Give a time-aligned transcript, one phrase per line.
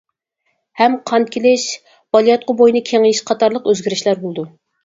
[0.79, 1.67] ھەم قان كېلىش،
[2.17, 4.49] بالىياتقۇ بوينى كېڭىيىش قاتارلىق ئۆزگىرىشلەر بولىدۇ.